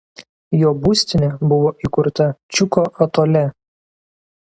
[0.59, 3.47] Jo būstinė buvo įkurta Čiuko atole.